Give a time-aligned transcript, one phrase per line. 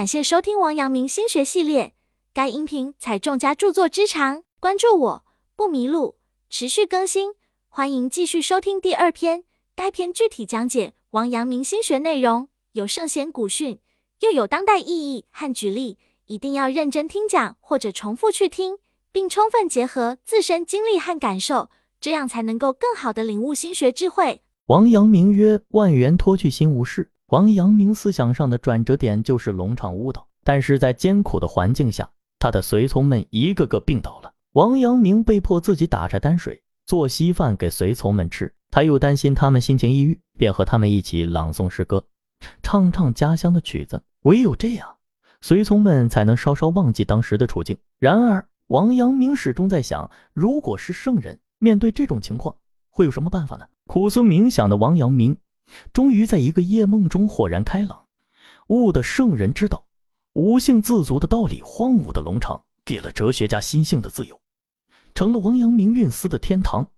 [0.00, 1.92] 感谢收听王阳明心学系列，
[2.32, 6.16] 该音频采众家著作之长，关注我不迷路，
[6.48, 7.34] 持续更新，
[7.68, 9.44] 欢迎继续收听第二篇。
[9.76, 13.78] 该篇具体讲解王阳明心学内容，有圣贤古训，
[14.20, 18.78] 又有当代意义和举例，一定要认真听讲或者重复去听，
[19.12, 21.68] 并充分结合自身经历和感受，
[22.00, 24.40] 这样才能够更好的领悟心学智慧。
[24.68, 32.10] 王阳明曰：“万缘脱去心无事。”王阳明思想上的转折点就是龙场悟道，但是在艰苦的环境下，
[32.40, 34.32] 他的随从们一个个病倒了。
[34.54, 38.52] 王阳明被迫自己打柴担水，做稀饭给随从们吃。
[38.68, 42.02] 他又担心他们心情抑郁，便和他们一起朗诵诗歌，
[42.64, 44.02] 唱唱家乡的曲子。
[44.22, 44.96] 唯有这样，
[45.40, 47.78] 随从们才能稍稍忘记当时的处境。
[48.00, 52.56] 然而，王阳明始终在想，如果是圣人面对这种情况，
[52.88, 53.64] 会有什么办法呢？
[53.86, 55.36] 苦思冥想的王阳明。
[55.92, 58.04] 终于在一个夜梦中豁然开朗，
[58.68, 59.84] 悟得圣人之道，
[60.32, 61.60] 无性自足的道理。
[61.64, 64.40] 荒芜的农场给了哲学家心性的自由，
[65.14, 66.88] 成了王阳明运思的天堂，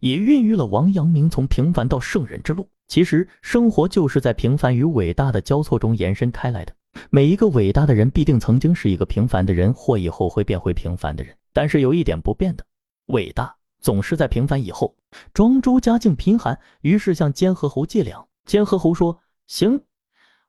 [0.00, 2.68] 也孕育了王阳明从平凡到圣人之路。
[2.88, 6.74] 其实，生活就是在平凡与伟大的交错中延伸开来的。
[7.08, 11.36] 每一个伟大的人必定曾经是一个平凡的人，或以后会变回平凡的人。
[11.52, 12.64] 但是有一点不变的，
[13.06, 13.59] 伟大。
[13.80, 14.94] 总是在平凡以后。
[15.34, 18.28] 庄周家境贫寒，于是向监河侯借粮。
[18.44, 19.82] 监河侯说：“行，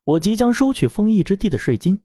[0.04, 2.02] 我即将收取丰邑之地的税金，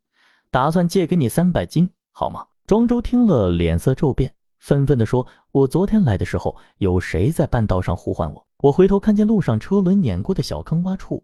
[0.51, 8.47] 打算借给你三百斤，好吗？”庄周听了，脸色骤变，愤愤地说：“我昨天来的时候，有谁在半道上呼唤我？
[8.59, 11.23] 我回头看见路上车轮碾过的小坑洼处，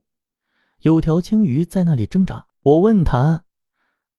[0.83, 2.47] 有条青鱼在那里挣扎。
[2.63, 3.43] 我问他：‘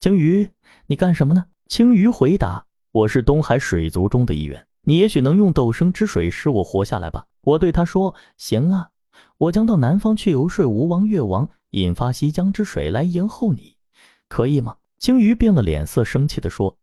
[0.02, 0.50] 青鱼，
[0.88, 7.26] 你干什么呢？’青鱼回答：‘我是东海水族中的一员。’”你也许能用斗生之水使我活下来吧？
[7.42, 8.90] 我对他说：“行啊，
[9.38, 13.78] 我将到南方去游说吴王、越王，引发西江之水来迎候你，
[14.28, 16.78] 可以吗？”青鱼变了脸色，生气地说：“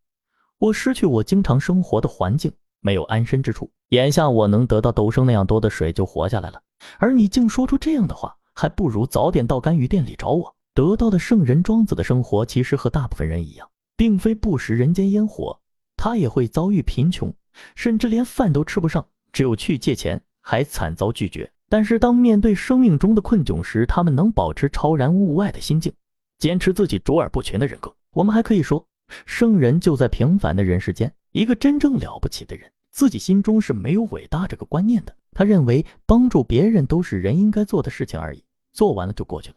[0.59, 3.70] 我失去我经常生活的环境，没有安身之处。
[3.91, 6.63] 眼下我能得到斗生那样多的水，就活下来了。
[6.98, 10.55] 而你竟说出这样的话，还不如早点到甘雨殿里找我。
[10.74, 15.58] 得到的圣人庄子的生活，其实和大部分人一样，并非不食人间烟火，
[15.97, 17.35] 他也会遭遇贫穷。”
[17.74, 21.50] 甚至连饭都吃不上，只有去借钱，还惨遭拒绝。
[21.68, 25.92] 但是当面对生命中的困窘时，他们能保持超然物外的心境，
[26.38, 27.94] 坚持自己卓尔不群的人格。
[28.12, 28.84] 我们还可以说，
[29.24, 31.12] 圣人就在平凡的人世间。
[31.33, 35.14] 一个真正了不起的人，自己心中是没有伟大这个观念的。
[35.32, 39.56] 他认为帮助别人都是人应该做的事情而已，做完了就过去了，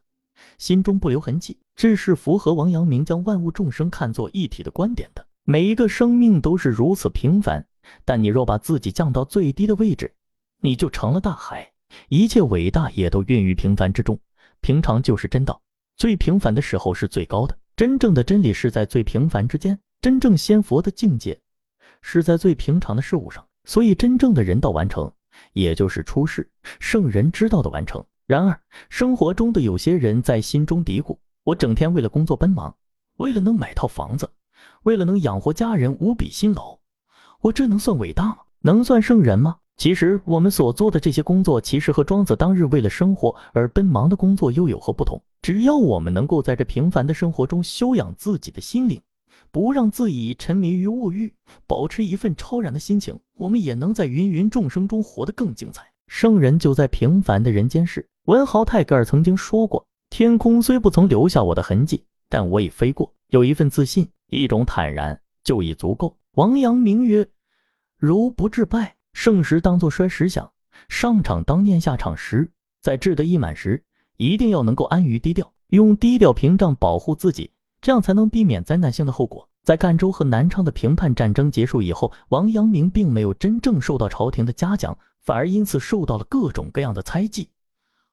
[0.59, 1.57] 心中不留痕迹。
[1.75, 5.25] 这是符合王阳明将万物众生看作一体的观点的。
[5.45, 7.65] 每一个生命都是如此平凡。
[8.05, 10.13] 但你若把自己降到最低的位置，
[10.61, 11.71] 你就成了大海。
[12.09, 14.19] 一切伟大也都孕于平凡之中。
[14.61, 15.61] 平常就是真道，
[15.97, 17.57] 最平凡的时候是最高的。
[17.75, 19.79] 真正的真理是在最平凡之间。
[20.01, 21.39] 真正仙佛的境界
[22.01, 23.45] 是在最平常的事物上。
[23.66, 25.11] 所以，真正的人道完成，
[25.53, 26.49] 也就是出世
[26.79, 28.03] 圣人之道的完成。
[28.25, 32.75] 然而，生活中的有些人在心中嘀咕：我整天为了工作奔忙，
[33.17, 34.29] 为了能买套房子，
[34.83, 36.77] 为了能养活家人，无比辛劳。
[37.43, 38.37] 我这能算伟大吗？
[38.61, 39.57] 能算圣人吗？
[39.75, 45.21] 其实我们所做的这些工作，其实和庄子当日为了生活而奔忙的工作又有何不同？
[45.41, 49.01] 只要我们能够在这平凡的生活中修养自己的心灵，
[49.51, 51.33] 不让自己沉迷于物欲，
[51.67, 55.83] 保持一份超然的心情，我们也能在芸芸众生中活得更精彩。
[56.07, 58.07] 圣人就在平凡的人间世。
[58.27, 66.15] 文豪泰戈尔曾经说过：“天空虽不曾留下我的痕迹，但我已飞过。”有一份自信，一种坦然，就已足够。
[66.33, 67.27] 王阳明曰。
[67.97, 70.51] 如不致败，盛时当作衰时想，
[70.89, 72.51] 上场当念下场时，
[72.81, 73.83] 在志得意满时，
[74.17, 77.51] 一定要能够安于低调，用低调屏障保护自己，
[77.81, 79.47] 这样才能避免灾难性的后果。
[79.61, 87.47] 在赣州和南昌的平叛战争结束以后，王阳明并没有真正受到朝廷的嘉奖，反而因此受到了各种各样的猜忌、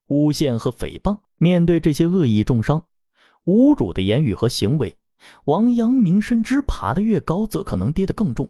[0.08, 1.18] 诬陷和诽谤。
[1.38, 2.84] 面对这些恶意重伤、
[3.46, 4.94] 侮辱的言语和行为，
[5.44, 8.48] 王阳明深知爬得越高，则可能跌得更重。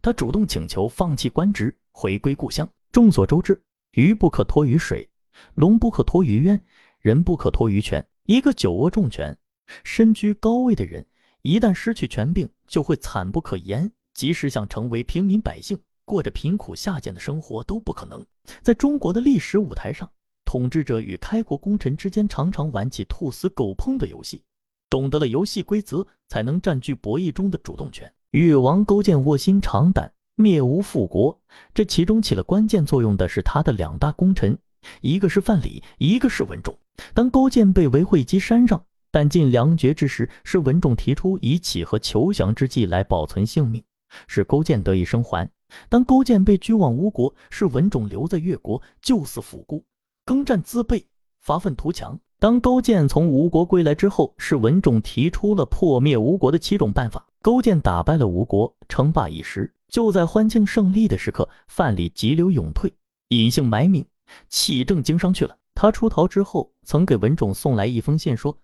[0.00, 2.68] 他主动请求放弃官职，回归故乡。
[2.90, 3.60] 众所周知，
[3.92, 5.08] 鱼不可脱于水，
[5.54, 6.60] 龙不可脱于渊，
[7.00, 8.06] 人不可脱于权。
[8.24, 9.36] 一个久握重权、
[9.84, 11.04] 身居高位的人，
[11.42, 13.90] 一旦失去权柄，就会惨不可言。
[14.14, 18.24] 即使想成为平民百姓，过着贫苦下贱的生活，都不可能。
[18.62, 20.10] 在中国的历史舞台上，
[20.44, 24.42] 统治者与开国功臣之间常常玩起兔死狗烹的游戏。
[24.90, 28.12] 懂得了游戏规则，才能占据博弈中的主动权。
[28.32, 31.40] 越王勾践卧薪尝胆，灭吴复国，
[31.72, 34.58] 这其中起了关键作用的是他的两大功臣，
[35.00, 36.78] 一个是范蠡，一个是文种。
[37.14, 43.82] 当勾践被围会稽山上，但近粮绝之时，是文种提出以乞和求降之计来保存性命，
[44.26, 45.50] 使勾践得以生还。
[45.88, 49.84] 当勾践被拘往吴国，是文种留在越国救死扶孤，
[50.24, 51.06] 耕战自备，
[51.40, 52.18] 发愤图强。
[52.40, 57.26] 当勾践从吴国归来之后，是文种提出了破灭吴国的七种办法。
[57.42, 59.72] 勾践打败了吴国，称霸一时。
[59.88, 62.92] 就在欢庆胜利的时刻，范蠡急流勇退，
[63.28, 64.04] 隐姓埋名，
[64.48, 65.56] 弃政经商去了。
[65.74, 68.56] 他出逃之后，曾给文种送来一封信，说：“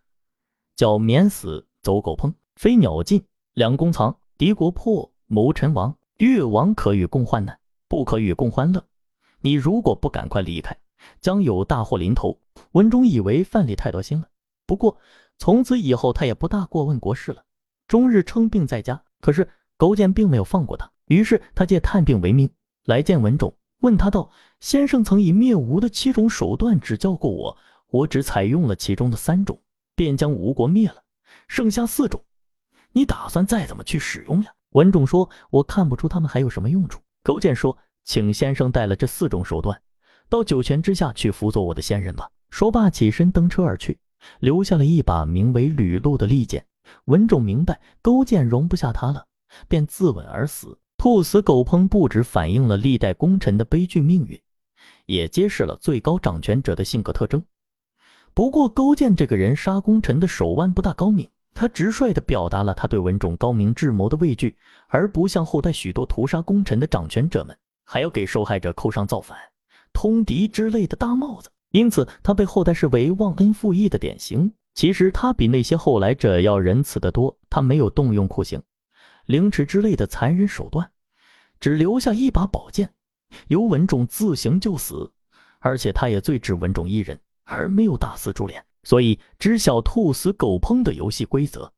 [0.77, 3.25] 叫免死，走狗烹，飞鸟尽，
[3.55, 5.97] 两弓藏，敌国破，谋臣亡。
[6.19, 8.85] 越王可与共患难，不可与共欢乐。
[9.41, 10.77] 你如果不赶快离开，
[11.21, 12.39] 将有大祸临头。”
[12.75, 14.29] 文种以为范蠡太多心了，
[14.67, 14.99] 不过
[15.39, 17.45] 从此以后他也不大过问国事了，
[17.87, 19.01] 终日称病在家。
[19.21, 20.91] 可是勾践并没有放过他。
[21.07, 22.51] 于是他借探病为名
[22.85, 24.29] 来见文种，问他道
[24.59, 27.57] ：“先生曾以灭吴的七种手段指教过我，
[27.91, 29.63] 我只采用了其中的三种，
[29.95, 31.05] 便将吴国灭了，
[31.47, 32.25] 剩下四种，
[32.91, 39.81] 你打算再怎么去使用呀？”文种说：“我看不出他们还有什么用处。”勾践说：“请先生带了这四种手段，
[40.29, 43.99] 到九泉之下去辅佐我的先人吧。”说罢起身登车而去，
[44.39, 46.65] 留下了一把名为吕禄的利剑。
[47.07, 49.27] 文种明白勾践容不下他了，
[49.67, 50.79] 便自刎而死。
[50.97, 54.41] 兔死狗烹不止反映了历代功臣的悲剧命运，
[55.07, 57.45] 也揭示了最高掌权者的性格特征。
[58.35, 69.37] 不过，勾践这个人杀功臣的手腕不大高明，他直率地表达了他对文种高明智谋的畏惧，而不像后代许多屠杀功臣的掌权者们，还要给受害者扣上造反、
[69.93, 71.51] 通敌之类的大帽子。
[71.75, 74.53] 因此，他被后代视为忘恩负义的典型。
[74.75, 78.63] 其实，他比那些后来者要仁慈得多，他没有动用酷刑、
[79.27, 80.89] 凌迟之类的残忍手段。
[81.59, 82.95] 只留下一把宝剑，
[83.49, 85.11] 由文种自行就死，
[85.59, 91.73] 而且他也最只文种一人，而没有大肆株连，所以知晓兔死狗烹的游戏规则，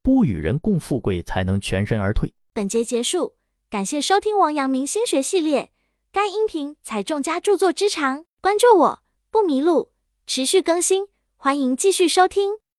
[0.00, 2.32] 不与人共富贵，才能全身而退。
[2.54, 3.34] 本节结束，
[3.68, 5.72] 感谢收听王阳明心学系列，
[6.10, 9.01] 该音频采众家著作之长，关注我
[9.32, 9.88] 不迷路，
[10.26, 11.08] 持续更新，
[11.38, 12.61] 欢迎继续收听。